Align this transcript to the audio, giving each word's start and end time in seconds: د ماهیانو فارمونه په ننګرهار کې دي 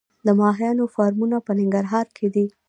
د 0.25 0.27
ماهیانو 0.39 0.91
فارمونه 0.95 1.37
په 1.45 1.51
ننګرهار 1.59 2.07
کې 2.17 2.27
دي 2.35 2.45